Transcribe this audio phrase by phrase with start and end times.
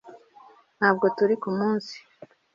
[0.77, 1.95] Ntabwo turi ku munsi